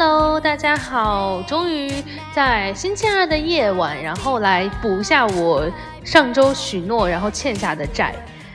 [0.00, 1.42] Hello，大家好！
[1.42, 1.92] 终于
[2.32, 5.68] 在星期二的夜晚，然后来补一下我
[6.04, 8.14] 上周许诺然后欠下的债。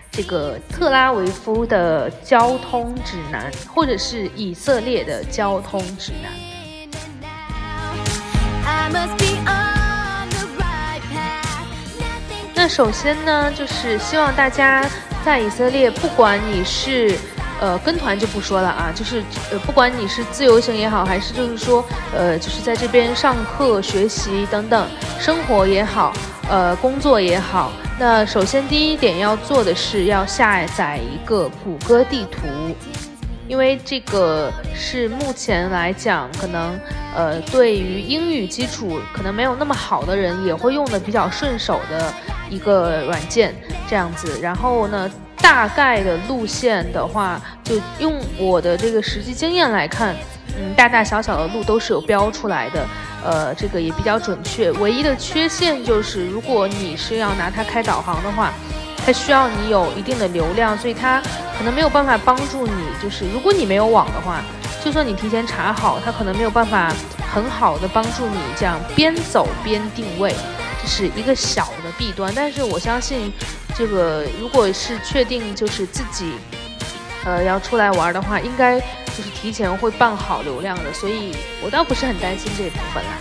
[0.10, 6.32] 这个特拉维夫的交通指南，或者是以色列的交通指南。
[12.56, 14.90] 那首先呢，就是希望大家
[15.26, 17.20] 在以色列，不管你是。
[17.64, 21.82] 呃，跟团就不说了啊，就是呃，不管你是自由行也好，还是就是说，
[22.14, 24.86] 呃，就是在这边上课、学习等等，
[25.18, 26.12] 生活也好，
[26.50, 32.50] 呃，工作也好，那首先第一点要做的是要下载一个谷歌地图，
[33.48, 36.78] 因为这个是目前来讲，可能
[37.16, 42.14] 呃，对于英语基础可能没有那么好的人也会用的比较顺手的
[42.50, 43.56] 一个软件，
[43.90, 45.10] 这样子，然后呢。
[45.44, 50.16] 大概的路线的话，就用我的这个实际经验来看，
[50.58, 52.86] 嗯，大大小小的路都是有标出来的，
[53.24, 54.72] 呃，这个也比较准确。
[54.74, 58.52] 唯一的缺陷就是，如果你是要拿它开导航的话，
[59.06, 61.22] 它需要你有一定的流量，所以它
[61.58, 62.74] 可能没有办法帮助你。
[63.02, 64.42] 就是如果你没有网的话，
[64.84, 66.94] 就算你提前查好，它可能没有办法
[67.34, 70.36] 很好的帮助你这样边走边定位，
[70.82, 72.32] 这是一个小的弊端。
[72.36, 73.32] 但是我相信。
[73.76, 76.34] 这个如果是确定就是自己，
[77.26, 81.34] 呃，要出来玩的话，应该就是提前会办好流量的，所以
[81.64, 83.12] 我倒不是很担心这一部分啦。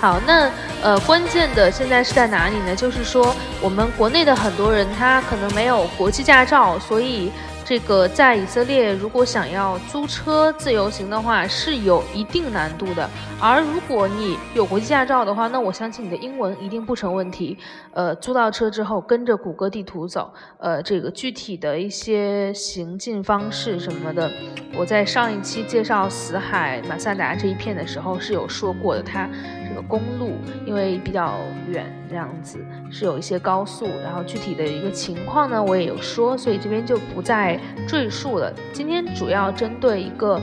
[0.00, 2.74] 好，那呃，关键的现在是在哪里呢？
[2.74, 7.30] 就是说，我们国内的很多人他可能没有国际驾照，所以。
[7.68, 13.06] 这个在以色列，如果想要租车自由行的话，是有一定难度的。
[13.38, 17.58] 而如果你有国际驾照的话，那我相信你的英文一定不成问题。
[17.92, 24.30] 呃，租到车之后，跟着谷歌地图走，呃，这个具体的一些行进方式什么的，
[24.74, 29.02] 我在上一期介绍死海马萨达这一片的时候是有说过的。
[29.02, 29.28] 它
[29.68, 31.34] 这个公路因为比较
[31.68, 32.58] 远，这样子
[32.90, 37.58] 是有一些高速，然后具体的一个情况呢，我也有说，所以这边就不再。
[37.86, 38.52] 赘述了。
[38.72, 40.38] 今天主要针对一个，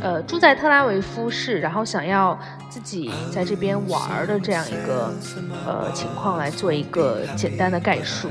[0.00, 5.10] 呃，住在特拉维夫市，然后想要自己在这边玩的这样一个，
[5.66, 8.28] 呃，情况来做一个简单的概述。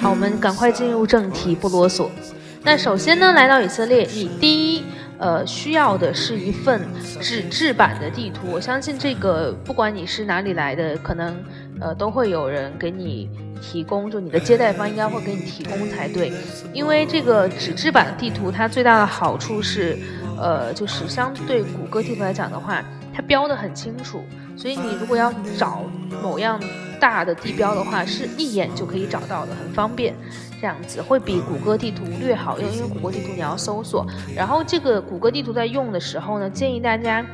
[0.00, 2.08] 好，我们赶快进入正题，不啰嗦。
[2.70, 4.84] 那首先呢，来到以色列，你第一。
[5.16, 6.80] 呃，需要的是一份
[7.20, 8.46] 纸质版的地图。
[8.52, 11.34] 我相信这个，不管你是哪里来的，可能
[11.80, 13.28] 呃都会有人给你
[13.60, 16.30] 提供，就你的接待方应该会给你提供才对。
[16.72, 19.98] 因为这个纸质版地图，它最大的好处是，
[20.38, 24.22] 呃，就是相对谷歌地图来讲的话，它标的很清楚，
[24.56, 25.82] 所以你如果要找
[26.22, 26.60] 某样
[27.00, 30.14] 大的地标的话，是一眼就可以找到的，很方便。
[30.60, 37.24] 这样子会比谷歌地图略好用，因为谷歌地图你要搜索，然后这个谷歌地图在用的时候呢，建议大家。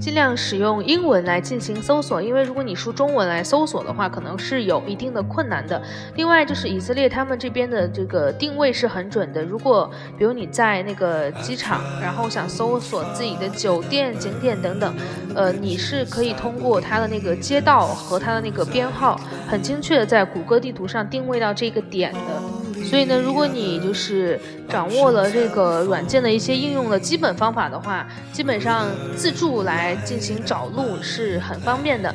[0.00, 5.80] 尽量使用英文来进行搜索，因为如果你输中文来搜索的话，可能是有一定的困难的。
[6.16, 9.44] 另外就是以色列他们这边的这个定位是很准的。
[9.44, 14.92] 如果比如你在那个机场，然后想搜索自己的酒店、景点等等，
[15.32, 22.63] 呃，你是可以通过它的那个街道和它的那个编号，很精确的在谷歌地图上定位到这个点的。
[22.84, 28.86] 所以呢，如果你就是掌握了这个软件的一些应用的基本方法的话，基本上
[29.16, 32.14] 自助来进行找路是很方便的。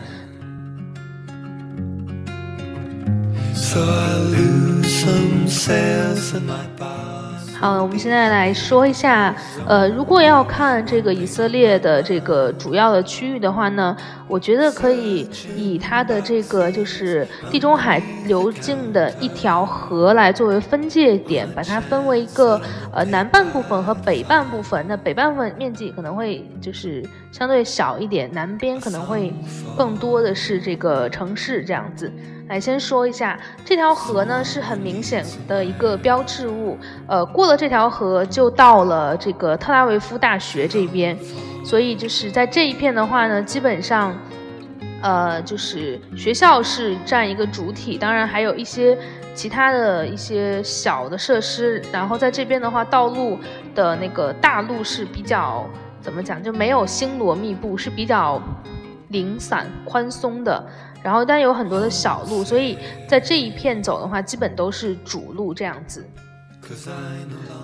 [7.59, 9.35] 好，我们现在来说一下，
[9.67, 13.93] 呃，如果要看这个以色列的这个主要的区域的话呢，
[14.29, 22.61] 我觉得可以以它的这个就是地中海流经的一条河来作为分界点，把它分为一个
[22.93, 24.85] 呃南半部分和北半部分。
[24.87, 29.33] 那北半部分面积可能会就是相对小一点，南边可能会
[29.77, 32.09] 更多的是这个城市这样子。
[32.49, 36.75] 来先说一下，这条河呢是很明显的一个标志物，
[37.07, 41.15] 呃，过了这条河就到了这个特拉维夫大学这边，
[41.63, 44.17] 所以就是在这一片的话呢，基本上，
[44.99, 48.97] 呃，就是学校是占一个主体，当然还有一些
[49.35, 53.37] 其他的一些小的设施，然后在这边的话，道路
[53.75, 55.69] 的那个大路是比较
[56.01, 58.41] 怎么讲，就没有星罗密布，是比较
[59.09, 60.65] 零散宽松的。
[61.01, 66.05] 然后，但有很多的小路，所以在这一片走的话，基本都是主路这样子。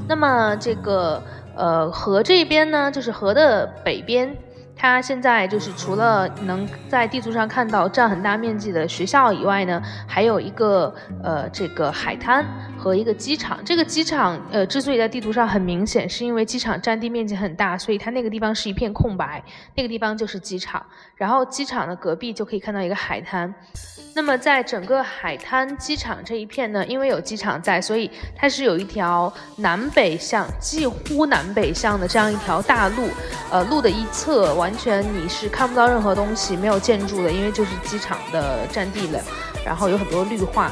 [0.07, 1.21] 那么这个
[1.55, 4.35] 呃河这边呢，就是河的北边，
[4.77, 10.93] 它现在就是除了能在地图上看到占很大面积的学校以外呢，还有一个
[11.23, 12.45] 呃这个海滩
[12.77, 13.57] 和一个机场。
[13.63, 19.41] 这个机场呃之所以在地图上很明显，是因为机场占地面积很大，所以它那个地方是一片空白，
[19.75, 20.85] 那个地方就是机场。
[21.15, 23.53] 然后机场的隔壁就可以看到一个海滩。
[24.13, 33.09] 那么在整个海滩机场这一片呢，因为有机场在，所以它是有一条南北向、几乎南北向的这样一条大路。
[33.51, 39.19] 呃，路的一侧往完全你是看不到任何东西，没有建筑的，因为就是机场的占地了。
[39.63, 40.71] 然后有很多绿化。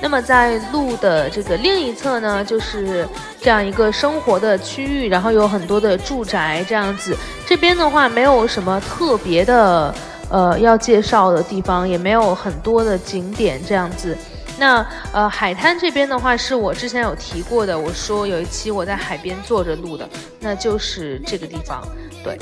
[0.00, 3.04] 那么在路的这个另一侧呢，就是
[3.40, 7.16] 这样一个生活的区域，然后有很多的住宅这样子。
[7.44, 9.92] 这边的话没有什么特别的。
[10.30, 14.16] 呃，要介绍的地方也没有很多的景点这样子。
[14.58, 17.78] 那呃，海滩这边的话，是我之前有提过的。
[17.78, 20.06] 我说有一期我在海边坐着录的，
[20.38, 21.82] 那就是这个地方。
[22.22, 22.36] 对，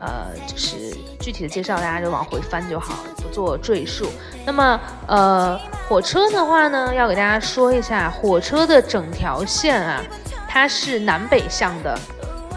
[0.00, 4.06] 呃，就是具体的介绍大家就往回翻就好，不做赘述。
[4.46, 10.02] 那么呃，火车的话呢，要给大家说一下，火车的整条线啊，
[10.48, 11.98] 它是南北向的，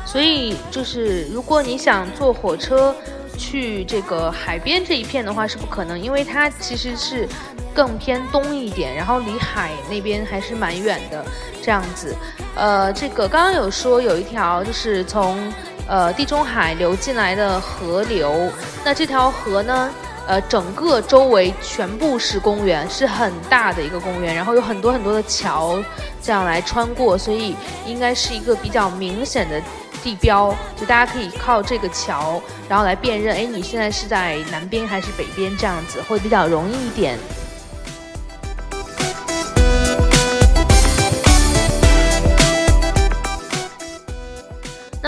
[0.06, 2.96] 所以就是如果你想坐火车。
[3.38, 7.28] 去这个海边这一片的话是不可能，因为它其实是
[7.74, 11.26] 更偏东一点，然后离海那边还是蛮远的
[11.60, 12.16] 这样子。
[12.54, 15.52] 呃，这个刚刚有说有一条就是从
[15.88, 18.52] 呃地中海流进来的河流，
[18.84, 19.90] 那这条河呢，
[20.28, 25.84] 呃，整个周围全部是公园，是很大的一个公园，然后有很多很多的桥
[26.22, 27.56] 这样来穿过，所以
[27.86, 29.62] 应该是一个比较明显的。
[30.04, 35.56] 地标，就大家可以靠这个桥，然后来辨认，哎，你现在是在南边还是北边？
[35.56, 37.20] 这样子会比较容易一点。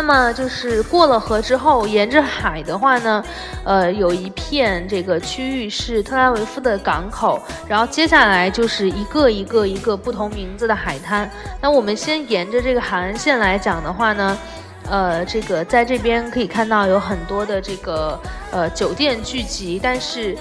[0.06, 3.24] 那么就是过了河之后，沿着海的话呢，
[3.64, 11.32] 呃，有一片这个区域是特拉维夫的港口，然后接下来就是一个一个一个不同名字的海滩。
[11.62, 14.38] 那我们先沿着这个海岸线来讲的话呢。
[14.90, 18.20] 呃，这个在这边可以看到有很多的这个
[18.52, 20.38] 呃酒店聚集，但是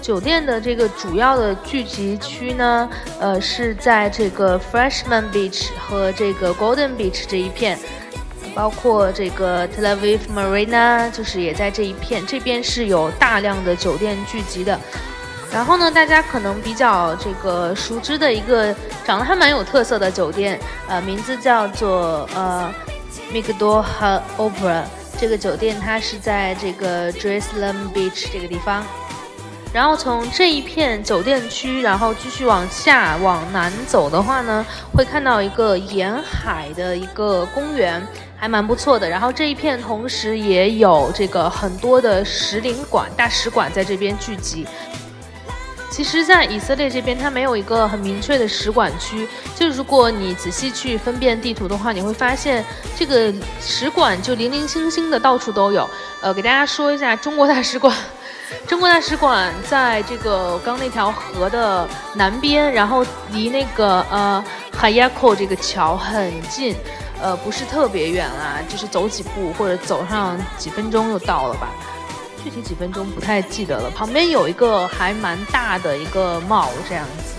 [0.00, 2.88] 酒店的这个主要的聚集区呢，
[3.18, 7.76] 呃是在这个 Freshman Beach 和这个 Golden Beach 这一片，
[8.54, 14.78] 包括这个 Tel Aviv Marina 就是也在这一片，这边是有大量的酒店聚集的。
[15.52, 20.58] 然后呢，大家可能比较这个熟知的一个长得还蛮有特色的酒店，
[20.88, 22.72] 呃，名字叫做呃。
[23.30, 23.82] Migdal
[24.36, 24.82] Opera
[25.18, 28.84] 这个酒店，它是在这个 Jerusalem Beach 这个地方。
[29.72, 34.64] 然后从这一片酒店区，然后继续往下往南走的话呢，
[34.94, 39.08] 会看到一个沿海的一个公园，还蛮不错的。
[39.08, 44.66] 然后这一片同时也有这个很多的使领馆、大使馆在这边聚集。
[45.90, 49.28] 其实，在以色列这边，它没有一个很明确的使馆区。
[49.54, 52.64] 就如果你仔细去分辨地图的话，你会发现
[52.96, 53.30] 这个
[53.60, 55.88] 使馆就零零星星的到处都有。
[56.22, 57.94] 呃，给大家说一下，中国大使馆，
[58.66, 64.44] 中国大使馆在这个刚那条河的南边，然后离那个呃
[64.76, 66.74] 海亚口这个桥很近，
[67.20, 71.68] 呃，不是特别远啊，就是走几步或者走上几分钟就到了吧。
[72.42, 73.90] 具体几分钟不太记得了。
[73.90, 77.34] 旁边有一个还蛮大的一个帽这样子。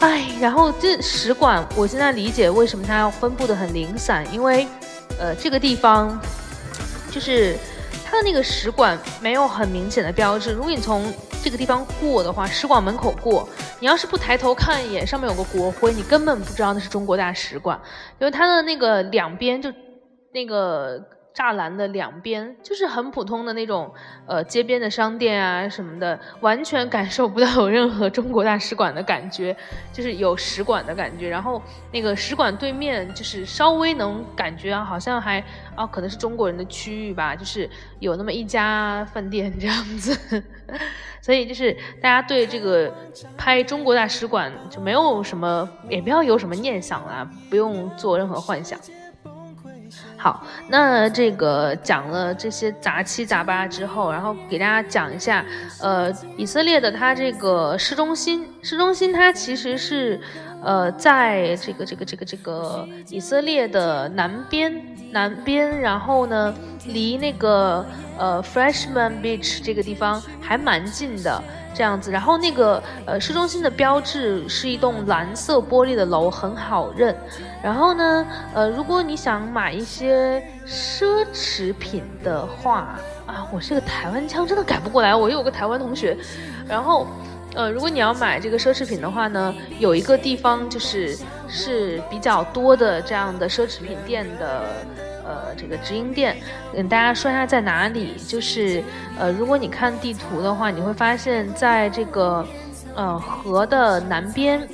[0.00, 4.66] 哎，然后这使馆，我现在理解为什么它要分布的很零散，因为，
[5.18, 6.20] 呃，这个地方
[7.10, 7.56] 就是
[8.14, 10.52] 它的那个使馆没有很明显的标志。
[10.52, 13.48] 如果你从这个地方过的话，使馆门口过，
[13.80, 17.76] 你要是不抬头看一眼，上面有个国徽，你根本不知道那是中国大使馆，
[18.20, 19.68] 因为它的那个两边就
[20.32, 21.04] 那个。
[21.34, 23.92] 栅栏的两边就是很普通的那种，
[24.24, 29.54] 呃，街边的商店啊什么的，完全感受不到有任何中国大使馆的感觉，
[29.92, 31.28] 就是有使馆的感觉。
[31.28, 31.60] 然后
[31.90, 35.42] 那个使馆对面就是稍微能感觉好像还
[35.76, 40.42] 哦，可能是中国人的区域吧，就是有那么一家饭店这样子。
[41.20, 42.94] 所以就是大家对这个
[43.36, 48.78] 拍中国大使馆就没有什么，也不要有什么念想啦，不用做任何幻想。
[50.24, 55.44] 好，那这个讲了这些杂七杂八之后，然后给大家讲一下，
[55.82, 60.18] 呃，以色列的它这个市中心，市中心它其实是，
[60.64, 66.54] 呃，在这个这个这个这个以色列的南边南边，然后呢，
[66.86, 67.84] 离那个
[68.18, 71.42] 呃 Freshman Beach 这个地方还蛮近的。
[71.76, 77.12] 这样子，然后那个呃市中心的标志是一栋蓝色玻璃的楼，很好认。
[77.60, 85.16] 然后呢，呃，如果你想买一些奢侈品的话啊，我这个台湾腔真的改不过来。
[85.16, 86.16] 我有个台湾同学，
[86.68, 87.08] 然后
[87.54, 91.16] 呃，如果你要买这个奢侈品的话呢，有一个地方就是
[91.48, 94.64] 是比较多的这样的奢侈品店的。
[95.26, 96.36] 呃，这个直营店，
[96.74, 98.14] 跟大家说一下在哪里。
[98.28, 98.84] 就是，
[99.18, 102.46] 呃，如果你看地图的话，你会发现在这个，
[102.94, 104.68] 呃，河的南边，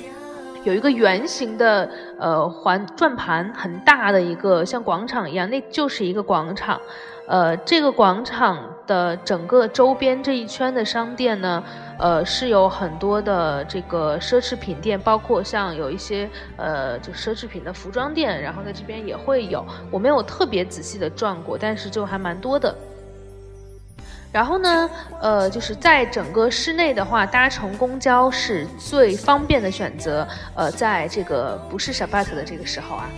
[0.65, 1.89] 有一个圆形的，
[2.21, 6.79] 呃，环转盘，很大的一个像广场一样，那就是一个广场。
[7.27, 11.63] 呃，这个广场的整个周边这一圈的商店呢，
[11.97, 19.65] 呃，是有很多的这个奢侈品店，包括像有一些呃，就奢侈品的服装店，然后在这边也会有。
[19.89, 22.75] 我没有特别仔细的转过，但是就还蛮多的。
[24.31, 30.25] 然后呢，呃，就是在整个市内的话，搭乘公交是最方便的选择。
[30.55, 33.09] 呃，在这个不是 Shabbat 的这个时候啊。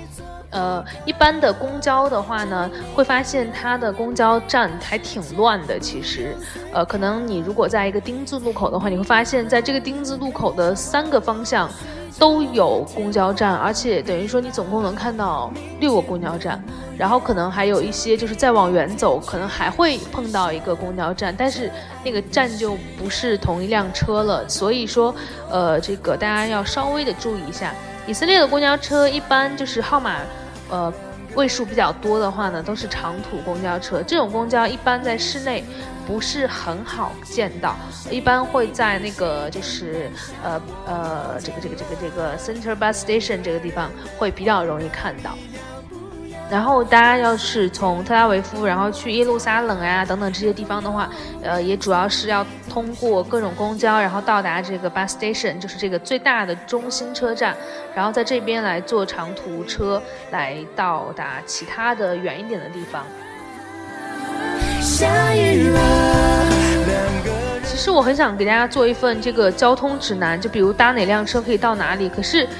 [0.50, 5.79] 呃，一般的公交的话呢，会发现它的公交站还挺乱的。
[5.79, 6.36] 其实，
[6.72, 11.67] 呃，可能你如果在一个丁字路口的话，你会发现在这个丁字路口的三个方向
[12.20, 16.62] 都有公交站，而且等于说你总共能看到六个公交站。
[16.96, 21.72] 然后可能还有一些就是再往远走，可能还会碰到一个公交站，但是
[22.03, 24.48] 那个站就不是同一辆车了。
[24.48, 25.13] 所以说，
[25.50, 27.74] 呃，这个大家要稍微的注意一下，
[28.05, 30.17] 以色列的公交车一般就是号码。
[30.70, 30.91] 呃，
[31.36, 34.03] 位数比较多的话呢，都是长途公交车。
[34.03, 35.63] 这种公交一般在室内
[36.06, 37.76] 不是很好见到，
[38.10, 40.12] 一般会在那个就是
[40.44, 45.38] 呃呃这个这个这个这个 Center Bus Station 这个地方会比较容易看到。
[46.52, 51.10] 然后大家要是从特拉维夫，然后去耶路撒冷啊等等这些地方的话，
[51.42, 57.56] 呃，也主要是要通过各种公交，然后到达这个 bus station，就是这个最大的中心车站，
[57.96, 60.00] 然后在这边来坐长途车
[60.32, 63.04] 来到达其他的远一点的地方。
[64.84, 65.80] 下雨了
[67.63, 72.48] 其实我很想给大家做一份这个交通指南，就比如搭哪辆车可以到哪里，可是。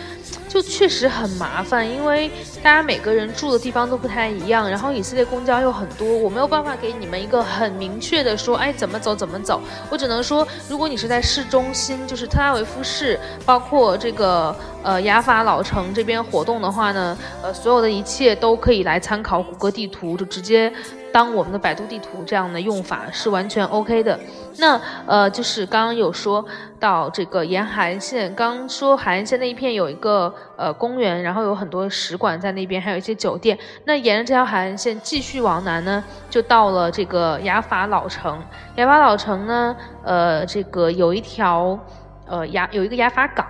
[0.48, 2.30] 就确实很麻烦，因为
[2.62, 9.60] 大家每个人住的地方都不太一样，然后以色列公交又很多，我没有办法给你们一个很明确的说，哎，怎么走怎么走。
[9.89, 20.72] 我只能说，如果你是在市中心，就是特拉维夫市，包括这个呃雅法老城这边活动的话呢，呃，所有的一切都可以来参考谷歌地图，就直接。
[21.13, 24.20] 当我们的百度地图这样的用法是完全 OK 的。
[24.58, 26.43] 那呃，就是刚刚有说
[26.79, 33.58] 到这个沿海岸线，刚说海岸线那一片有一个呃公园，然后有很多使馆在那边，还有一些酒店。
[33.86, 38.41] 那沿着这条海岸线继续往南呢，就到了这个雅法老城。
[38.75, 41.77] 雅法老城呢，呃，这个有一条
[42.25, 43.46] 呃雅有一个雅法港。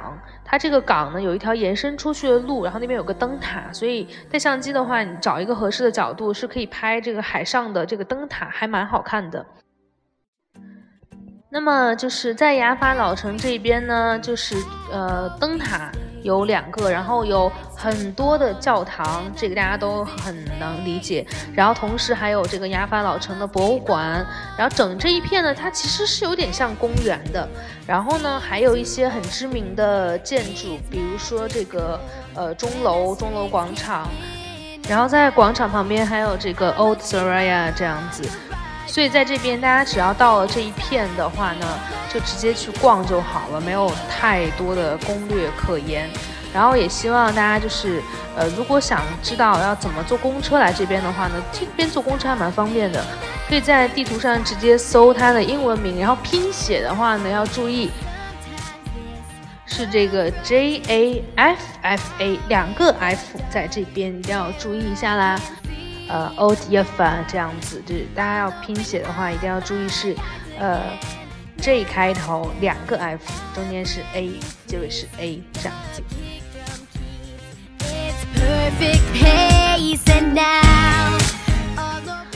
[0.53, 9.43] 它这个港呢有一条延伸出去的路，然后那边有个灯塔，所以带相机的话，你找一个合适的角度是可以拍这个海上的这个灯塔，还蛮好看的。
[11.53, 14.55] 那么就是在雅法老城这边呢，就是
[14.91, 15.91] 呃灯塔。
[16.23, 21.27] 有两个，然后有很多的教堂，这个大家都很能理解。
[21.53, 24.25] 然后同时还有这个雅法老城的博物馆，
[24.57, 27.45] 然后整这一片呢，它其实是有点像公园的。
[27.85, 31.99] 然后呢，还有一些很知名的建筑，比如说这个
[32.35, 34.07] 呃钟楼、钟楼广场。
[34.87, 38.23] 然后在广场旁边还有这个 Old Saraya 这样子。
[38.93, 41.65] 所以在这边，大家只要到了这一片的话呢，
[42.13, 46.07] 就直接去逛就好了，没有太多的攻略可言。
[46.53, 48.03] 然后也希望大家就是，
[48.37, 53.03] 呃，如果想知道要怎么坐公车来这边的话呢，这边坐公车还蛮方便的，
[53.49, 57.89] 可以在地图上直接搜它的英文名，然后拼写的话呢要注意，
[59.65, 65.39] 是这个 J A F F A 两个 F 在这边一定要注意一下啦。
[66.09, 70.13] 呃，Old Yafa 这样子，就是大家要拼写的话，一定要注意是，
[70.59, 70.81] 呃
[71.57, 73.21] ，J 开头两个 F，
[73.55, 74.33] 中间是 A，
[74.67, 76.03] 结尾是 A 这样子。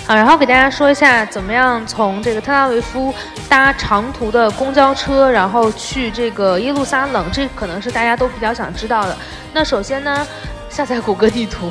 [0.08, 3.14] 好，然后给大家说一下，怎么样从这个特拉维夫
[3.50, 9.18] 搭长途的公交车，然后去这个耶路撒冷，这可能是大家都比较想知道的。
[9.54, 10.26] 那首先呢，
[10.70, 11.70] 下载谷歌地图。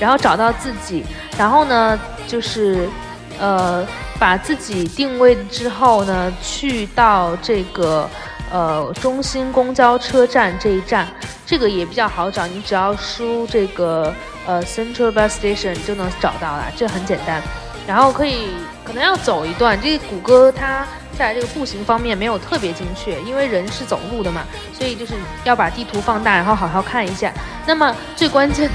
[0.00, 1.06] 然后找到自己，
[1.38, 1.98] 然后呢，
[2.28, 2.88] 就是，
[3.38, 3.84] 呃，
[4.18, 8.08] 把自己定位之后呢，去到这个，
[8.52, 11.08] 呃中心公交车站这一站，
[11.44, 14.14] 这个也比较好找，你只要输这个
[14.46, 17.42] 呃 Central Bus Station 就能找到了，这很简单。
[17.86, 18.48] 然后可以
[18.82, 20.86] 可能要走一段，这个谷歌它
[21.18, 25.12] 在这个步行方面没有特别精确，因为人是走路的嘛，所以就是
[25.44, 27.30] 要把地图放大，然后好好看一下。
[27.66, 28.74] 那么最关键的，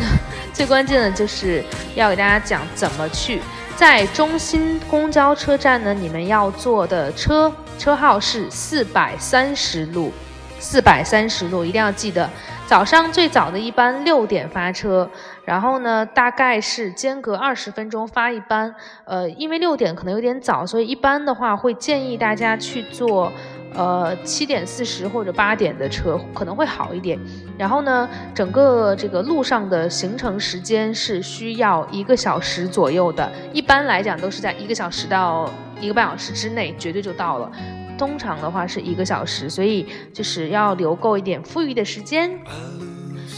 [0.59, 1.63] 最关键的就是
[1.95, 3.39] 要给大家讲怎么去，
[3.77, 10.11] 在中心公交车站呢，你们要坐的车车号是四百三十路，
[10.59, 12.29] 四百三十路一定要记得。
[12.67, 15.09] 早上最早的一班六点发车，
[15.45, 18.75] 然后呢，大概是间隔二十分钟发一班。
[19.05, 23.31] 呃，因为六点可能有点早，所以一般的话会建议大家去坐，
[23.73, 27.19] 呃，七点四十或者八点的车可能会好一点。
[27.57, 35.49] 然后呢，整个这个路上的行程时间是需要一个小时左右的，一般来讲都是在一个小时到
[35.79, 37.51] 一个半小时之内，绝对就到了。
[37.97, 42.31] 通常的话是一个小时，所以就是要留够一点富裕的时间。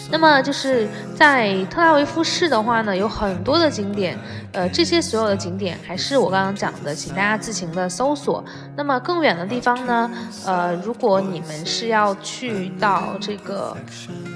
[0.09, 4.17] 那么就是在特拉维夫市的话呢，有很多的景点，
[4.51, 8.43] 呃，这些所有的景点还是我刚刚讲的，请大家自行的搜索。
[8.75, 10.11] 那么更远的地方呢，
[10.45, 13.75] 呃，如果你们是要去到这个，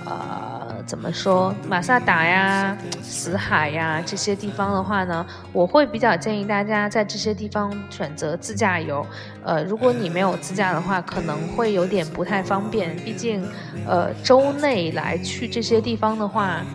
[0.06, 9.06] 呃，怎么说，马萨达呀、死海呀这些地方的话呢，我会比较建议大家在这些地方选择自驾游。
[9.46, 13.48] 呃，如果你没有自驾的话，可能会有点不太方便，毕竟，
[13.88, 16.66] 呃，周内来去这些地方的话，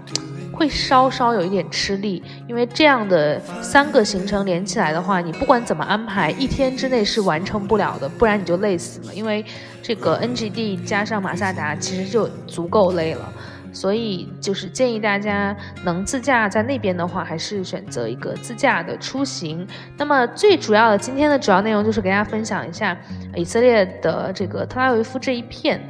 [0.53, 9.45] 会稍稍有一点吃力，因为这样的三个行程连起来的话，你不管怎么安排，一天之内是完成不了的，不然你就累死了，因为
[9.83, 13.33] 这个 NGD 加上马萨达其实就足够累了。
[13.73, 19.67] 所以就是建议大家能自驾在那边的话，还是选择一个自驾的出行。
[19.97, 22.97] 那么最主要的今天的主要内容就是给大家分享一下
[23.35, 25.81] 以色列的这个特拉维夫这一片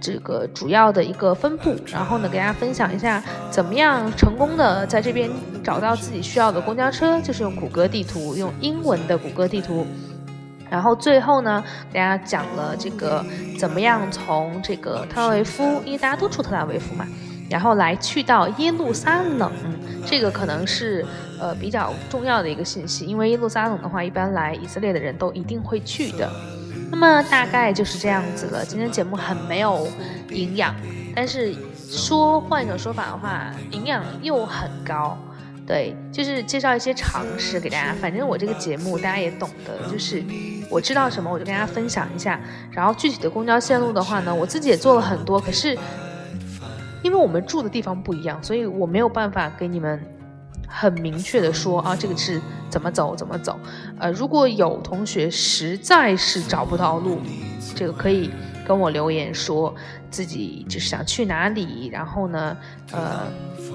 [0.00, 5.30] 这个主要的一个分布，然后呢给大家分享一下怎么样成功的在这边
[5.62, 9.86] 找到自己需要的公交车，就是用谷歌地图，用英文的谷歌地图。
[10.74, 11.62] 然后最后呢，
[11.92, 13.24] 给大家讲了这个
[13.56, 17.06] 怎么样从这个特拉维夫，因为大家都住特拉维夫嘛，
[17.48, 19.48] 然后来去到耶路撒冷，
[20.04, 21.06] 这个可能是
[21.40, 26.28] 呃比较重要的一个信息，因为耶路撒冷的话，一般来以色列的人都一定会去的。
[26.90, 28.64] 那么大概就是这样子了。
[28.64, 29.86] 今天节目很没有
[30.30, 30.74] 营养，
[31.14, 31.54] 但是
[31.88, 35.16] 说换一种说法的话，营养又很高。
[35.66, 37.94] 对，就是介绍一些常识给大家。
[37.94, 40.22] 反正我这个节目大家也懂得，就是
[40.68, 42.38] 我知道什么我就跟大家分享一下。
[42.70, 45.40] 然后具体的公交线路的话呢，我自己也做了很多。
[45.40, 45.74] 可是
[47.02, 49.98] 因为我们住的地方不一样，所以我没有办法给你们
[50.68, 53.58] 很明确的说啊，这个是怎么走怎么走。
[53.98, 57.20] 呃，如果有同学实在是找不到路，
[57.74, 58.30] 这个可以
[58.66, 59.74] 跟我留言说
[60.10, 62.54] 自己就是想去哪里，然后呢，
[62.92, 63.22] 呃。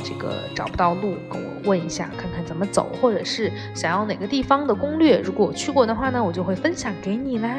[0.04, 7.50] 这个找不到路，跟我问一下，看看怎么走，或者是想要哪个地方的攻略，如果我去过的话呢，我就会分享给你啦。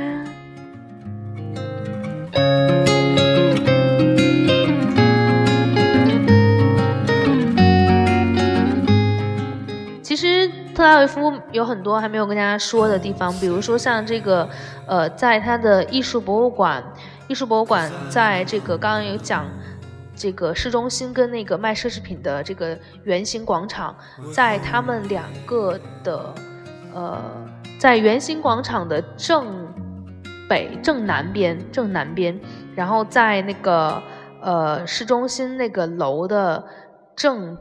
[10.03, 14.49] 其实特拉维夫有很多还没有跟大家说的地方，比如说像这个，
[14.87, 16.83] 呃，在它的艺术博物馆，
[17.29, 19.45] 艺术博物馆在这个刚刚有讲。
[20.21, 23.97] 这个市中心跟那个卖奢侈品的这个圆形广场，
[24.35, 26.35] 在他们两个的，
[26.93, 27.19] 呃，
[27.79, 29.67] 在圆形广场的正
[30.47, 32.39] 北正南边，正南边，
[32.75, 34.03] 然后在那个
[34.43, 36.63] 呃市中心那个楼的
[37.17, 37.57] 正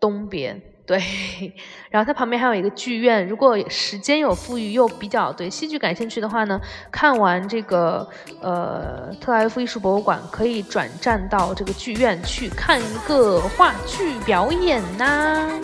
[0.00, 0.62] 东边。
[0.88, 1.52] 对，
[1.90, 3.28] 然后它旁边还有一个剧院。
[3.28, 6.58] 如果时间有富裕又比较对戏剧感兴趣的话呢，
[6.90, 8.08] 看完这个
[8.40, 15.60] 呃特拉夫艺术博物馆，可以转站到这个剧院去看一个话剧表演呐。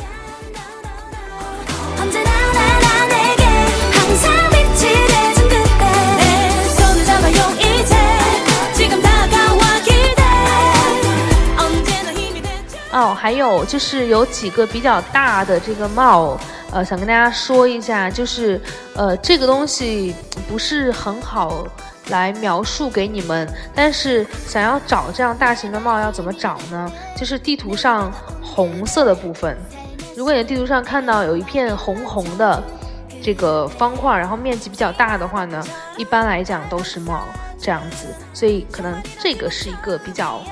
[13.24, 16.38] 还有就是有几个比较大的这个帽，
[16.70, 18.60] 呃，想跟大家说一下，就是
[18.94, 20.14] 呃，这个东西
[20.46, 21.66] 不是很好
[22.08, 26.92] 来描述给你们，但是想要找这样大型的帽要怎么找呢？
[27.16, 29.56] 就是地图上红色的部分，
[30.14, 32.62] 如果你的地图上看到有一片红红的
[33.22, 35.64] 这个方块，然后面积比较大的话呢，
[35.96, 37.22] 一般来讲都是帽
[37.58, 40.42] 这样子，所以可能这个是一个比较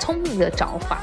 [0.00, 0.98] 聪明的找法。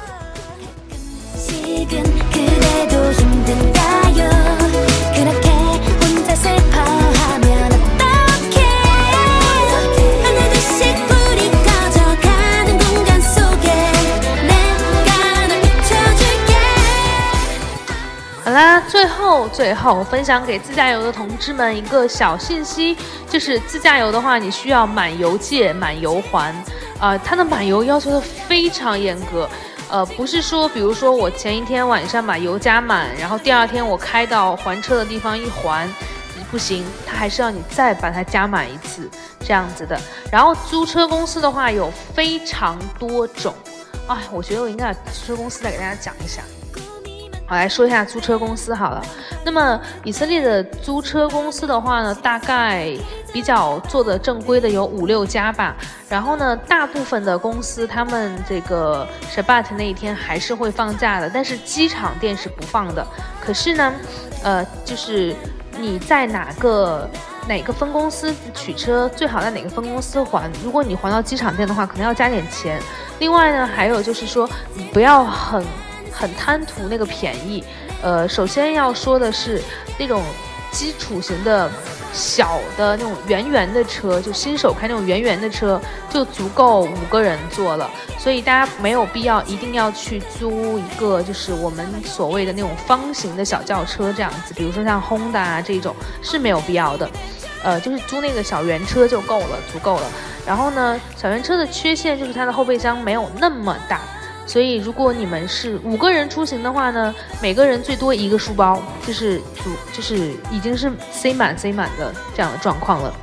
[18.46, 22.96] 好啦，最后最后，分享给自驾游的同志们一个小信息，
[23.28, 26.56] 就是自驾游的话，你需要满油借，满油环，
[27.00, 29.50] 啊，它的满油要求的非常严格。
[29.90, 35.90] 呃，不是说，比如说我前一天晚上把油加满，然后第二天我开到还车的地方一还。
[36.52, 40.00] 不行，它还是要你再把它加满一次，这样子的。
[40.32, 43.54] 然后租车公司的话有非常多种，
[44.08, 46.44] 啊，我觉得我应该把租车公司再给大家讲一下。
[47.48, 49.02] 好，来说一下租车公司好了。
[49.44, 52.92] 那么以色列的租车公司的话呢，大概
[53.32, 55.76] 比较做的正规的有五六家吧。
[56.10, 63.06] 然后呢，大部分的公司他们这个 Shabbat 那一天还是会放假的，但是机场店是不放的。
[63.40, 63.94] 可是呢，
[64.44, 65.36] 呃，就是。
[65.78, 67.06] 你在哪个
[67.50, 70.50] 哪个分公司取车，最好在哪个分公司还。
[70.64, 72.82] 如果你还到机场店的话，可能要加点钱。
[73.20, 75.62] 另外呢，还有就是说，你不要很
[76.16, 77.64] 很贪图那个便宜。
[78.02, 79.62] 呃，首先要说的是
[80.00, 80.24] 那种
[80.72, 81.70] 基础型的。
[82.18, 97.10] 小的那种圆圆的车，就新手开那种圆圆的车就足够五个人坐了，所以大家没有必要一定要去租一个就是我们所谓的那种方形的小轿车这样子，比如说像 Honda 啊这种是没有必要的，
[97.62, 100.08] 呃，就是租那个小圆车就够了，足够了。
[100.48, 104.00] 然后呢，小圆车的缺陷就是它的后备箱没有那么大。
[104.46, 113.14] 所以，如果你们是五个人出行的话呢，每个人最多一个书包，就是足，就是已经是塞满塞满的这样的状况了。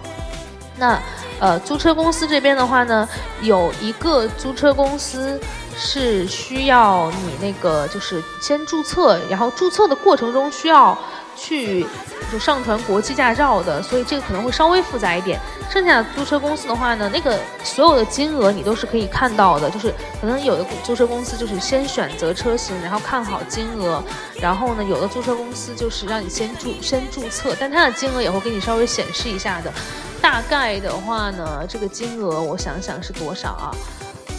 [0.76, 0.98] 那，
[1.38, 3.08] 呃，租车公司这边的话呢，
[3.40, 5.40] 有一个租车公司
[5.76, 10.98] 是需要你那个，就是先注册，然后注册的过程中需要
[11.36, 11.86] 去。
[12.32, 15.38] 就上传国际驾照的，所以这个可能会稍微复杂一点。
[15.70, 24.02] 剩下的租车公司的话呢，那个所有的金额你都是可以看到的，就是可能有的租车公司就是先选择车型，然后看好金额，
[24.40, 29.72] 然后呢，有的租车公司就是让你先注先注册，但它的金额也会给你稍微显示一下的。
[30.20, 33.70] 大概的话呢，这个金额我想想是多少啊？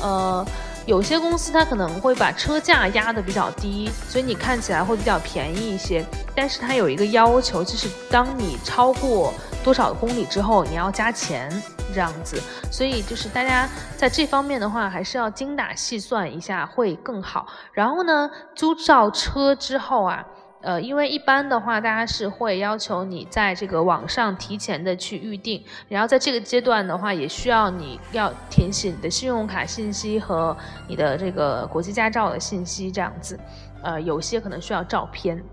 [0.02, 0.46] 呃。
[0.86, 6.06] 有些公司它可能会把车价压得比较低，所以你看起来会比较便宜一些。
[6.36, 11.50] 但是它有一个要求，就是当你超过多少公里之后，你要加钱
[11.94, 12.38] 这样子。
[12.70, 17.48] 所以就是大家在这方面的话，还是要精打细算一下会更好。
[17.72, 20.26] 然后呢，租到车之后啊。
[20.64, 30.56] 呃，因为一般的话，大家是会要求你在这个网上提前的去预定，然后在这个阶段的话，也需要你要填写你的信用卡信息和
[30.88, 33.38] 你的这个国际驾照的信息这样子。
[33.84, 35.44] 呃，有些可能需要照片，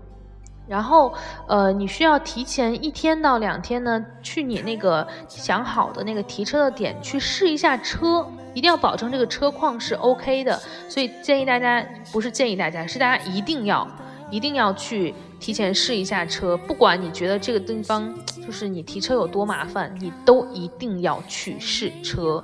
[0.65, 1.13] 然后
[1.45, 10.57] 呃，你需要提前一天到两天呢，去你那个想好的那个提车的点去试一下车，一定要保证这个车况是 OK 的。
[10.87, 13.85] 所以建议大家，不是建议大家，是大家一定要。
[14.31, 18.11] 一定要去提前试一下车，不管你觉得这个地方
[18.43, 22.43] 就是你提车有多麻烦，你都一定要去试车。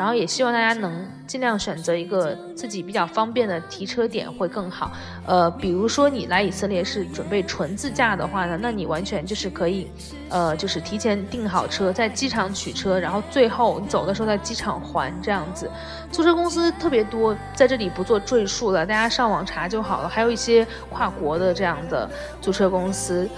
[0.00, 4.90] 然后也希望大家能尽量选择一个自己比较方便的提车点会更好。
[5.26, 9.90] 呃，比如说你来以色列是准备纯自驾的话呢，那你完全就是可以，
[10.30, 15.70] 呃，就是提前订好车，在机场取车，然后最后你走的时候在机场还这样子。
[16.10, 20.08] 租车公司特别多，在这里不做赘述了，大家上网查就好了。
[20.08, 22.08] 还有一些跨国的这样的
[22.40, 23.28] 租车公司，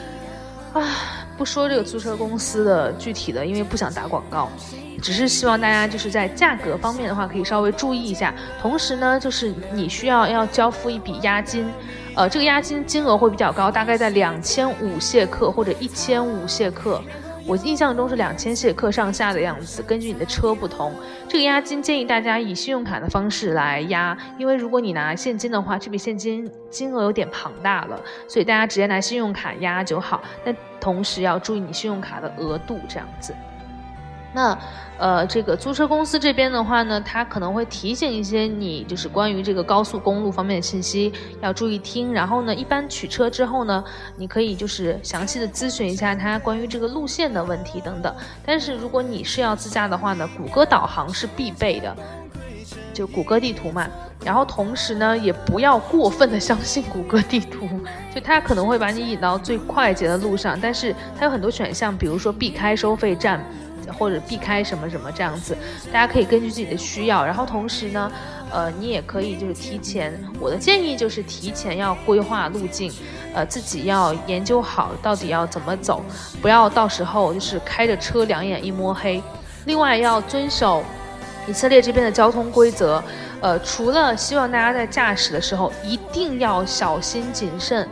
[0.72, 1.22] 啊。
[1.42, 4.48] 不说这个租车公司的具体的，因为不想打广告，
[5.02, 8.33] 只是希望大家就是在价格方面的话，可以稍微注意一下。
[8.61, 11.68] 同时呢，就是你需要要交付一笔押金，
[12.14, 17.02] 呃，这个押金金额会比较高，大概在两千五谢克或者一千五谢克。
[17.44, 20.94] 我印象中是两千谢克上下的样子，根据你的车不同，
[21.26, 30.22] 这个押金建议大家以信用卡的方式来押，因为如果你拿现金的话，这笔现金金额有点庞大了，所以大家直接拿信用卡押就好。
[30.44, 33.33] 那同时要注意你信用卡的额度，这样子。
[34.35, 34.59] 那，
[34.99, 42.12] 呃，这个租车公司这边的话呢，他可能会提醒一些你，就是关于这个高速公路方面的信息要注意听。
[42.12, 43.85] 然后呢，一般取车之后呢，
[44.16, 48.12] 你可以就是详细的咨询一下他关于这个路线的问题等等。
[48.45, 51.95] 但是如果你是要自驾的话呢，谷歌导航是必备的，
[52.93, 53.87] 就谷歌地图嘛。
[54.25, 57.69] 然后同时呢，也不要过分的相信谷歌地图，
[58.15, 63.45] 就它可能会把你引到最快捷的路上，但是它有很多选项，比如说避开收费站。
[63.99, 65.57] 或者避开什么什么这样子，
[65.93, 68.11] 大家可以根据自己的需要，然后同时呢，
[68.51, 72.91] 呃，你也可以就是提前，我的建议就是提前要规划路径，
[73.35, 76.03] 呃，自己要研究好到底要怎么走，
[76.41, 79.21] 不要到时候就是开着车两眼一摸黑。
[79.67, 80.83] 另外要遵守
[81.46, 83.02] 以色列这边的交通规则，
[83.40, 87.88] 呃，除了希望大家在驾驶的时候一定要小心谨慎。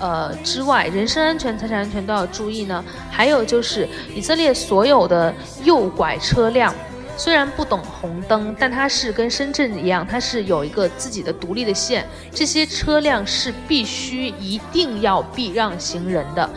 [0.00, 2.84] 呃之外，人身安全、财产安全都要注意呢。
[3.10, 6.74] 还有就是以色列所有的右拐车辆。
[7.16, 12.04] 虽然不懂红灯，但它是跟深圳一样，它是有一个自己的独立的线。
[12.32, 16.50] 这些车辆是必须一定要避让行人的，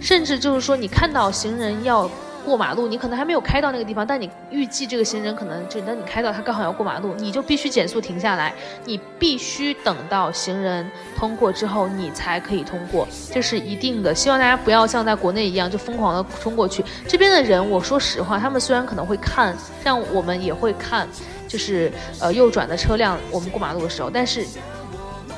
[0.00, 2.10] 甚至就是说，你看到行人要。
[2.44, 8.52] 过马路，你可能还没有开到那个地方，但你预计这个行人可能就等你开到，他刚好要过马路，你就必须减速停下来，
[8.84, 14.14] 你必须等到行人通过之后，你才可以通过，这是一定的。
[14.14, 16.84] 希望大家不要像在国内一样就疯狂的冲过去。
[17.06, 21.08] 这边的人，我说实话，他们虽然可能会看，像我们也会看，
[21.46, 24.46] 就是呃右转的车辆，我们过马路的时候，但是。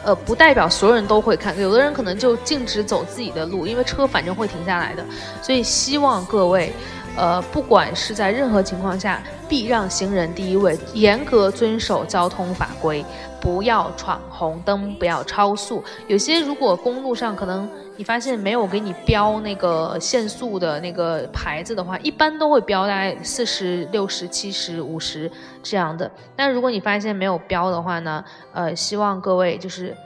[0.05, 5.05] 呃，不代表所有人都会看，有的人可能就径直走自己的路，因为车反正会停下来的。
[5.41, 6.73] 所以希望各位，
[7.17, 13.05] 呃，不管是在任何情况下，避让行人第一位，严格遵守交通法规，
[13.41, 15.85] 不要闯红灯，不要超速。
[16.09, 17.69] 有些如果公路上可能
[18.03, 25.31] 你发现没有给你标那个限速的那个牌子的话，一般都会标大概四十六十七十五十
[25.63, 26.11] 这样的。
[26.35, 29.97] 但如果你发现没有标的话呢，呃，希望各位就是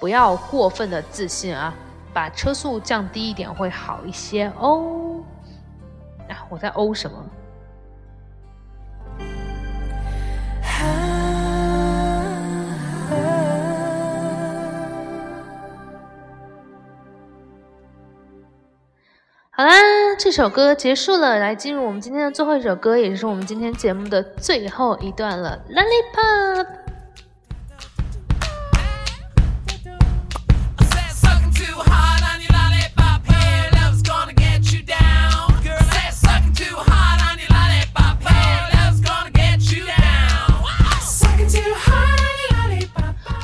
[0.00, 1.72] 不要过分的自信啊，
[2.12, 5.22] 把车速降低一点会好一些哦。
[6.28, 7.16] 啊，我在欧什么？
[19.56, 19.72] 好啦，
[20.18, 26.64] 这首歌结束了，来进入我们今天的最后一首歌，也是我们今天节目的最后一段了，《Lollipop》。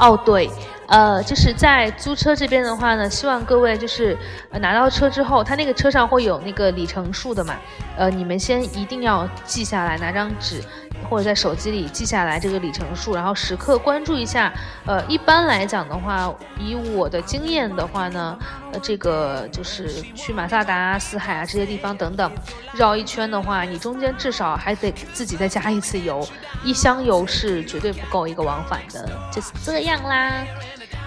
[0.00, 0.50] 哦，对。
[0.90, 4.18] 呃，就是在租车这边的话呢，希望各位就是
[4.60, 7.54] 拿到车之后，它那个车上会有那个里程数的嘛，
[7.96, 10.60] 呃，你们先一定要记下来，拿张纸
[11.08, 14.52] 或者在手机里记下来这个里程数，然后时刻关注一下。
[14.84, 18.36] 呃，一般来讲的话，以我的经验的话呢，
[18.72, 22.32] 呃，这个就是去马萨达、死海啊这些地方等等，
[22.74, 26.26] 绕一圈的话，你中间至少还得自己再加一次油，
[26.64, 30.32] 一箱油是绝对不够一个往返的，就是这样啦。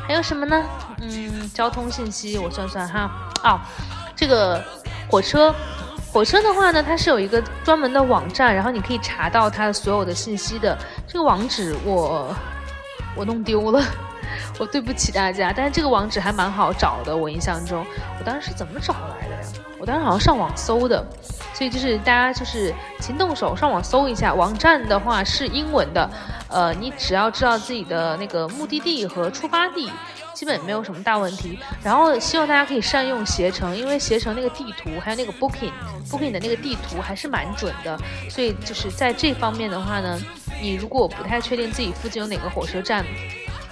[0.05, 0.63] 还有什么呢？
[1.01, 3.09] 嗯，交通信息我算算哈。
[3.43, 3.59] 哦，
[4.15, 4.61] 这个
[5.09, 5.53] 火车，
[6.11, 10.77] 火车的话呢，它是有一个专门的网站，然后你可以查到它所有的信息的。
[11.07, 12.35] 这个网址我
[13.15, 13.81] 我弄丢了，
[14.59, 15.53] 我对不起大家。
[15.55, 17.85] 但是这个网址还蛮好找的，我印象中，
[18.19, 19.62] 我当时是怎么找来的呀？
[19.83, 21.05] 我当时好像上网搜的。
[21.53, 26.09] 所以就是大家就是勤动手上网搜一下，网站的话是英文的，
[26.47, 29.91] 呃，你只要知道自己的那个目的地和出发地，
[30.33, 31.59] 基本没有什么大问题。
[31.83, 35.73] 然后希望大家可以善用携程，因为携程那个地图还有那个 Booking
[36.09, 37.99] Booking 的那个地图还是蛮准的。
[38.29, 40.17] 所以就是在这方面的话呢，
[40.61, 43.05] 你如果不太确定自己附近有哪个火车站。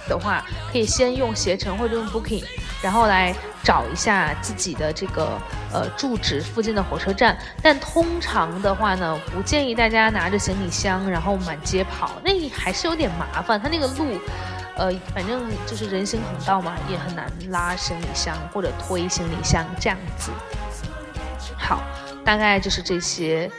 [0.08, 2.42] 的话，可以先用携程或者用 Booking，
[2.82, 5.40] 然后来找一下自己的这个
[5.72, 7.36] 呃住址附近的火车站。
[7.62, 13.60] 但通常的话呢，不建议大家拿着行李箱然后满街跑，那还是有点麻烦。
[13.60, 14.18] 它那个路，
[14.76, 20.30] 呃，反正就是人行横道嘛，也很难拉行李箱或者推行李箱这样子。
[21.56, 21.82] 好，
[22.24, 23.50] 大概就是这些。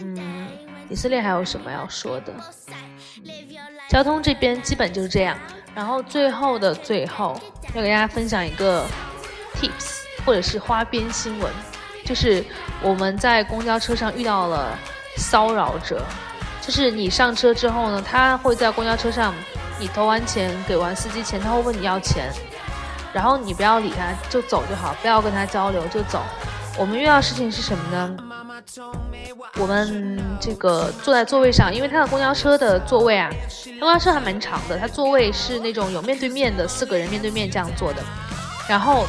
[0.00, 0.48] 嗯，
[0.88, 2.32] 以色列还有什么要说的？
[3.88, 5.36] 交通这边基本就是这样。
[5.74, 7.38] 然后最后的最后，
[7.74, 8.84] 要给大家分享一个
[9.54, 11.52] tips 或者是花边新闻，
[12.04, 12.44] 就是
[12.82, 14.76] 我们在公交车上遇到了
[15.16, 16.02] 骚扰者，
[16.60, 19.34] 就是你上车之后呢，他会在公交车上，
[19.78, 22.30] 你投完钱给完司机钱，他会问你要钱，
[23.12, 26.22] 然后你不要理他，就走就好，不要跟他交流就走。
[26.78, 28.16] 我们遇到事情是什么呢？
[29.58, 33.28] 我们这个坐在座位上，因为他的公交车的座位啊，
[33.78, 38.02] 公交车还蛮长的，他座位是那种有面对面的，四个人面对面这样坐的。
[38.66, 39.04] 然后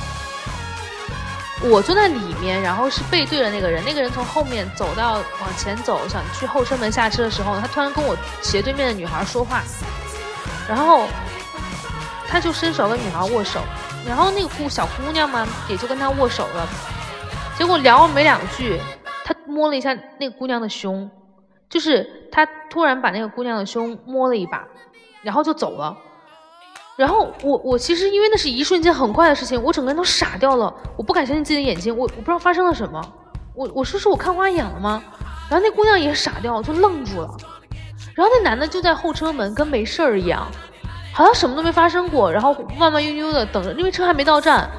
[1.64, 9.64] 我坐在里面，然后是背对着那个人，那个人从后面走到往前走，想去后车门下车的时候，他突然跟我斜对面的女孩说话，
[10.68, 11.08] 然后
[12.28, 13.62] 他就伸手跟女孩握手，
[14.06, 16.68] 然后那个姑小姑娘嘛，也就跟他握手了。
[17.58, 18.78] 结果聊没两句，
[19.24, 21.10] 他摸了一下那个姑娘的胸，
[21.70, 24.66] 就是他突然把那个姑娘的胸摸了一把，
[25.22, 25.96] 然后就走了。
[26.96, 33.02] 然后我我其实因为那是一瞬间很快的事情，我整个人都傻掉了，我不敢相信自己的眼睛，我我不知道发生了什么，
[33.56, 35.04] 我我说是我看花眼了吗？
[35.50, 37.30] 然后那姑娘也傻掉，就愣住了。
[38.16, 40.48] 然后那男的就在后车门跟没事儿一样，
[41.14, 44.70] 好像什么都没发生过，然后慢慢悠悠的等着，因为车还没到站。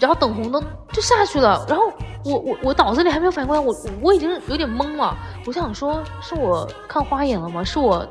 [0.00, 0.60] 然后等红灯
[0.92, 1.92] 就下去了，然后
[2.24, 7.62] 我我我脑子里还没有反应过来，我我已经有点懵了，我想说是我看花眼了吗？
[7.62, 8.04] 是我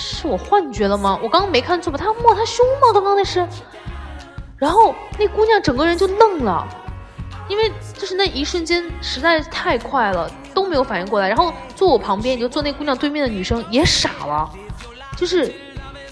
[0.00, 1.18] 是我幻觉了吗？
[1.20, 1.98] 我刚刚没看错吧？
[1.98, 2.92] 他摸他胸吗？
[2.94, 3.46] 刚刚那是？
[4.56, 6.66] 然后那姑娘整个人就愣了，
[7.48, 11.28] 因为就是那一瞬间实在太快了，都没有反应过来。
[11.28, 14.48] 然后坐我旁边也就坐那姑娘对面的女生也傻了，
[15.16, 15.52] 就是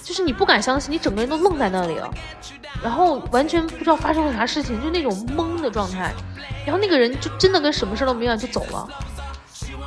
[0.03, 2.11] 就是你不敢相信，你整个人都愣在那里了。
[2.83, 6.13] 然后完全不知道发生了啥事情，就那种懵的状态。
[6.65, 8.89] 然后那个人就真的跟什么事都没有就走了。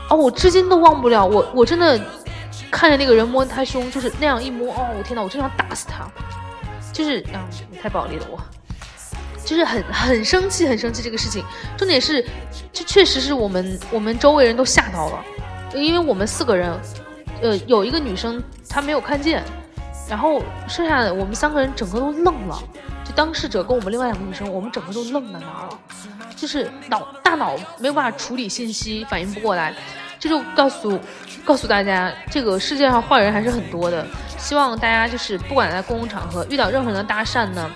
[0.10, 2.00] 哦，我至今都忘不了，我我真的
[2.72, 6.08] 看着那个人摸他胸，就是那样一摸，哦，我天哪，我真想打死他。
[6.92, 7.48] 就是啊，
[7.82, 8.42] 太暴力了我，
[9.46, 11.46] 就是很很生气，很生气这个事情。
[11.78, 12.26] 重点是，
[12.74, 15.26] 这确实是我们我们周围人都吓到了，
[15.74, 16.78] 因为我们四个人，
[17.42, 19.44] 呃，有一个女生她没有看见。
[20.10, 22.60] 然后剩下的我们三个人整个都愣了，
[23.06, 25.80] 就当事者跟我们另外两个女生，我们整个都愣在那儿了，
[26.36, 29.74] 就是脑大脑没有办法处理信息，反应不过来。
[30.20, 31.00] 这就告诉
[31.46, 34.06] 告诉大家，这个世界上坏人还是很多的。
[34.38, 37.70] 希望大家就是不管在公共场合遇到任何人的搭讪呢，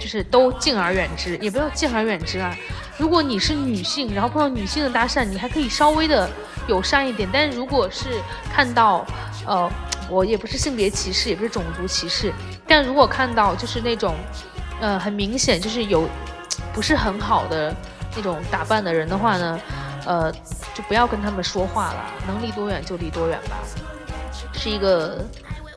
[0.00, 2.54] 就是都敬而远之，也不要敬而远之啊。
[2.98, 6.28] 如果你是女性，然后碰到女性的搭讪，你还可以稍微的
[6.68, 7.28] 友善一点。
[7.32, 8.06] 但是如果是
[8.52, 9.06] 看到，
[9.46, 9.70] 呃。
[10.12, 12.32] 我也不是性别歧视，也不是种族歧视，
[12.66, 14.16] 但如果看到就是那种，
[14.80, 16.04] 呃，很明显就是有
[16.72, 17.72] 不是很好的
[18.16, 19.60] 那种打扮的人的话呢，
[20.04, 20.32] 呃，
[20.74, 23.56] 就不要跟他们说话了，能离多远就离多远吧。
[24.52, 25.24] 是一个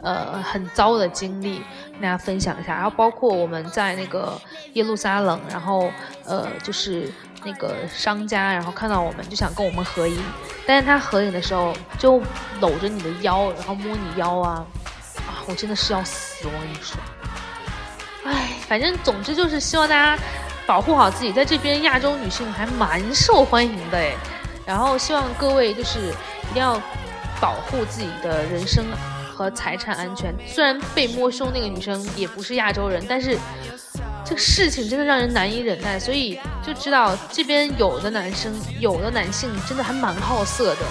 [0.01, 2.73] 呃很糟的经历，跟大家分享一下。
[2.73, 4.39] 然后包括我们在那个
[4.73, 5.89] 耶路撒冷，然后
[6.25, 7.11] 呃就是。
[7.45, 10.17] 那个商家，然后看到我们就想跟我们合影，
[10.65, 12.21] 但是他合影的时候就
[12.61, 14.65] 搂着你的腰，然后摸你腰啊，
[15.27, 16.97] 啊，我真的是要死，我跟你说，
[18.23, 20.23] 哎，反正总之就是希望大家
[20.65, 24.13] 保护好自己，在这边亚洲女性还蛮受欢迎的哎，
[24.65, 25.99] 然后希望各位就是
[26.49, 26.81] 一定要
[27.39, 28.85] 保护自己的人身
[29.33, 33.37] 和财产安全，虽然被摸胸那个女生也不是亚洲人，但是。
[34.25, 40.81] 这个事情真的让人难以忍耐，所以就知道这边有的男生、有的男性真的还蛮好色的，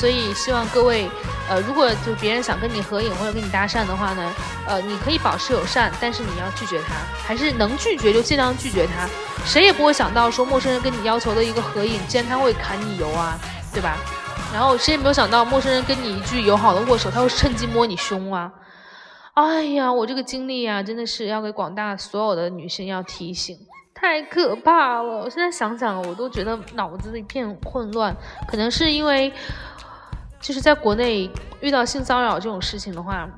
[0.00, 1.10] 所以希望各位，
[1.46, 4.32] 呃，如果就别人想跟你合影或者跟你搭讪的话呢，
[4.66, 9.06] 呃，你可以保持友善，但是你要拒绝他，还是能拒绝就尽量拒绝他。
[9.44, 13.38] 谁也不会想到说陌生人跟你要求的一个合影，竟然他会砍你油啊，
[13.74, 13.98] 对吧？
[14.54, 18.50] 然后谁也没有想到陌生人跟你一句友好的握手，他会趁机摸你胸啊。
[19.34, 23.56] 哎呀，我这个经历啊，真的是要给广大所有的女性要提醒，
[23.94, 25.20] 太可怕了！
[25.24, 28.16] 我现在想想，我都觉得脑子一片混乱。
[28.48, 29.32] 可能是因为，
[30.40, 33.28] 就是在国内遇到性骚扰这种事情的话，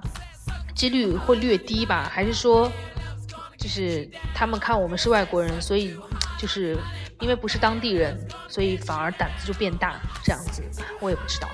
[0.74, 2.08] 几率会略低吧？
[2.10, 2.70] 还是说，
[3.58, 5.96] 就是他们看我们是外国人，所以
[6.38, 6.78] 就是
[7.20, 8.16] 因为不是当地人，
[8.48, 10.62] 所以反而胆子就变大，这样子，
[11.00, 11.48] 我也不知道。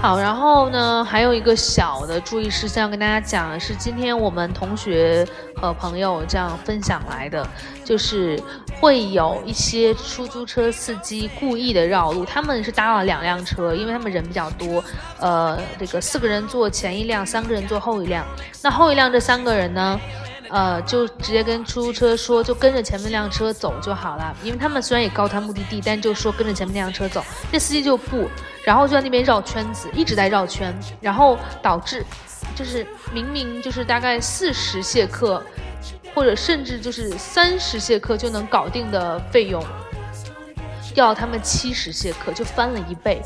[0.00, 7.44] 好，然后呢，还有一个小的注意事项要跟大家讲，是今天我们同学和朋友这样分享来的，
[7.84, 8.40] 就是
[8.80, 14.82] 会有一些出租车司机故意的绕路，他们是搭了两辆车，因为他们人比较多，
[15.18, 18.24] 呃，这个四个人坐前一辆，三个人坐后一辆，
[18.62, 20.00] 那后一辆这三个人呢？
[20.48, 24.34] 呃，就直接跟出租车说，就跟着前面那辆车走就好了。
[24.42, 27.24] 因为他们虽然也告他目的地，但就说跟着前面那辆车走。
[27.52, 28.28] 那司机就不，
[28.64, 32.04] 然后就在那边绕圈子，一直在绕圈，然后导致
[32.56, 35.42] 就是明明就是大概四十谢克，
[36.14, 39.64] 或者甚至就是三十谢克就能搞定的费用，
[40.94, 43.22] 要他们七十谢克，就翻了一倍。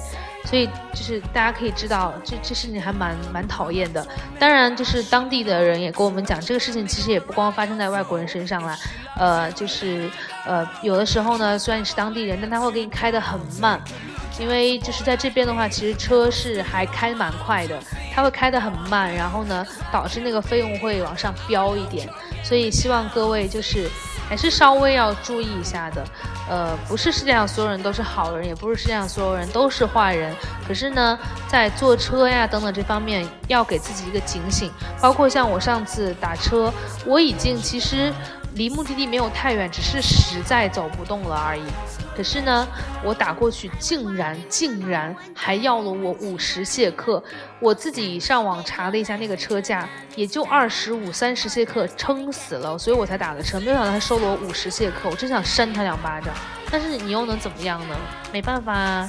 [0.52, 4.06] 所以就是大家可以知道，这这事情还蛮蛮讨厌的。
[4.38, 8.76] 当然，就是当地的人也跟我们讲，这个事情其实也不光发生在外国人身上啦。
[9.16, 10.10] 呃，就是
[10.44, 13.80] 呃，有的时候呢，虽然你是当地人，但他会给你开得很慢，
[14.38, 17.82] 因为就是在这边的话，其实车是还开蛮快的，
[18.14, 22.06] 他会开得很慢，然后呢，导致那个费用会往上飙一点。
[22.44, 23.88] 所以希望各位就是。
[24.32, 26.02] 还是稍微要注意一下的，
[26.48, 30.34] 呃，不是世界上所有人都是好人，也不是世界上所有人都是坏人。
[30.66, 31.18] 可是呢，
[31.48, 34.72] 在坐车呀等等这方面，要给自己一个警醒。
[35.02, 36.72] 包括像我上次打车，
[37.04, 38.10] 我已经其实。
[38.54, 41.62] 离目的地没有太远，只是实在走不动了而已。
[42.14, 42.68] 可是呢，
[43.02, 47.22] 我打过去，竟然竟然还要了我五十谢克。
[47.58, 53.58] 我自己上网查了一下，那个车价也就二十五、三十谢克，撑死了，所以我才打的车。
[53.60, 56.34] 没有想到他收了我五十谢克，我真想扇他两巴掌。
[56.70, 57.96] 但是你又能怎么样呢？
[58.30, 59.08] 没办法。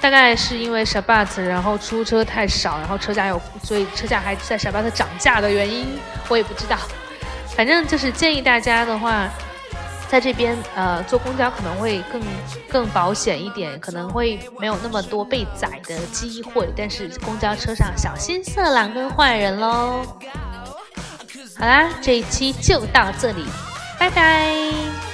[0.00, 5.86] 大概是因为 Shabbat，然后出租车太少，然后车价又，所以车价还在 Shabbat 涨价的原因，
[6.28, 6.76] 我也不知道。
[7.56, 9.28] 反正就是建议大家的话，
[10.08, 12.22] 在这边呃坐公交可能会更
[12.68, 16.68] 更保险一点，可能会没有那么多被宰的机会。
[16.76, 20.02] 但是公交车上小心色狼跟坏人喽。
[21.58, 23.44] 好啦，这一期就到这里，
[23.98, 25.11] 拜拜。